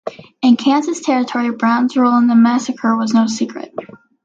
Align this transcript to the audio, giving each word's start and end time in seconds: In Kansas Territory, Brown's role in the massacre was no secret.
In 0.41 0.57
Kansas 0.57 0.99
Territory, 1.01 1.51
Brown's 1.51 1.95
role 1.95 2.17
in 2.17 2.25
the 2.25 2.33
massacre 2.33 2.97
was 2.97 3.13
no 3.13 3.27
secret. 3.27 3.71